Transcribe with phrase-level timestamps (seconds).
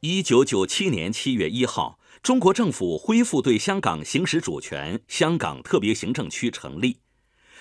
[0.00, 6.98] 一九九七年七月一号，中国政府恢复对香港行使主权，香港特别行政区成立。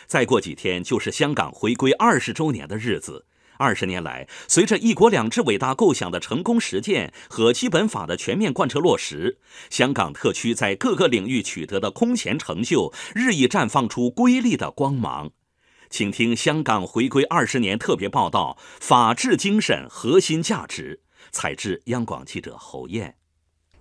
[0.05, 3.25] 再过几天就是香港回归二十周年的日子。
[3.57, 9.39] 二十年来，随着“一国两制”伟大构想的成功实践和《基本法》的全面贯彻落实，
[9.71, 15.31] 香港特区在各个领域取得的空前成就日益绽放出瑰丽的光芒。
[15.89, 21.01] 请听香港回归二十年特别报道：法治精神核心价值。
[21.31, 23.15] 采自央广记者侯艳。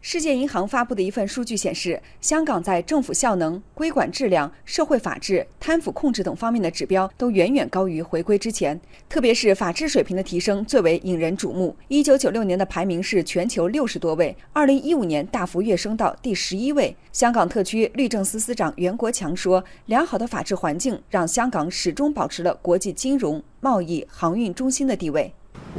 [0.02, 8.80] 世界银行发布的一份数据显示，香港在政府效能、规管质量、社会法治、贪腐控制等方面的指标都远远高于回归之前。
[9.08, 11.76] 特别是法治水平的提升最为引人瞩目。
[11.88, 16.94] 一九九六年的排名是全球六十多位，二零一五年大幅跃升到第十一位。
[17.10, 25.32] 香港特区律政司司长袁国强说：“良好的法治环境让香港始终保持了国际金融、贸易、航运中心的地位。”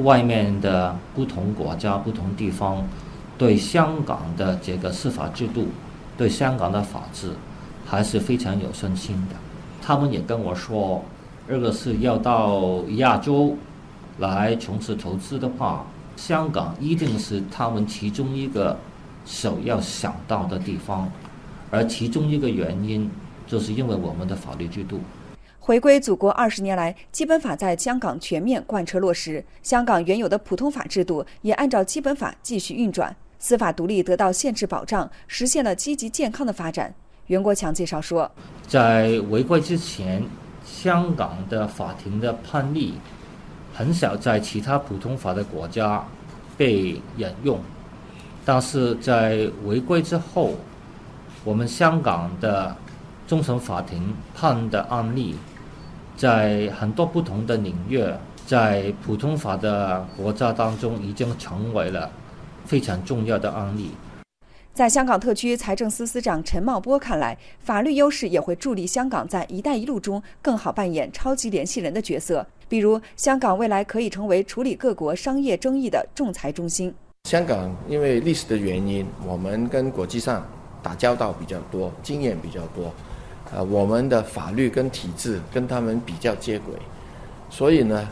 [0.03, 2.87] 外面的不同国家、不同地方
[3.37, 5.67] 对香港的这个司法制度、
[6.17, 7.31] 对香港的法治
[7.85, 9.35] 还是非常有信心的。
[9.81, 11.03] 他们也跟我说，
[11.47, 13.55] 如果是要到亚洲
[14.19, 18.77] 来从事投资的话，香港一定是他们其中一个
[19.25, 21.09] 首要想到的地方。
[21.69, 23.09] 而其中一个原因，
[23.45, 24.99] 就是因为我们的法律制度。
[25.59, 36.93] 回归祖国二十年来，基本法在香港全面贯彻落实，香港原有的普通法制度也按照基本法继续运转，司法独立得到限制保障，实现了积极健康的发展。
[37.25, 38.31] 袁国强介绍说，
[38.65, 40.23] 在回归之前，
[40.65, 42.93] 香港的法庭的判例
[43.73, 46.01] 很少在其他普通法的国家
[46.55, 47.59] 被引用，
[48.45, 50.53] 但是在回归之后，
[51.43, 52.73] 我们香港的
[53.27, 55.35] 终审法庭判的案例。
[56.15, 58.03] 在很多不同的领域，
[58.47, 62.09] 在普通法的国家当中，已经成为了
[62.65, 63.91] 非常重要的案例。
[64.73, 72.45] 在香港特区财政司司长陈茂波看来，法律优势也会助力香港在“一带一路”中更好扮演超级联系人的角色。
[72.69, 76.93] 比如，香港未来可以成为处理各国商业争议的仲裁中心。
[77.23, 80.45] 香港因为历史的原因，我们跟国际上
[80.81, 82.93] 打交道比较多，经验比较多。
[83.53, 86.75] 呃，我们的法律跟体制跟他们比较接轨，
[87.49, 88.07] 所以呢，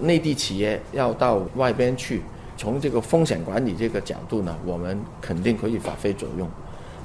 [0.00, 2.22] 内地企业要到外边去，
[2.56, 6.48] 从这个风险管理这个角度呢，我们肯定可以发挥作用。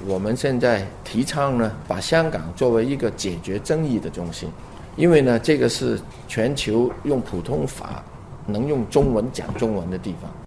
[0.06, 4.48] 我们现在提倡呢，把香港作为一个解决争议的中心，
[4.96, 8.02] 因为呢，这个是全球用普通法
[8.46, 10.45] 能用中文讲中文的地方。